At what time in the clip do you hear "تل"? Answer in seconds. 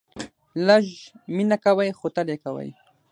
2.15-2.27